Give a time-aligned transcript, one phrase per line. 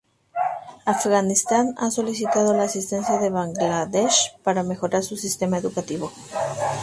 [0.87, 6.11] Afganistán ha solicitado la asistencia de Bangladesh para mejorar su sistema educativo.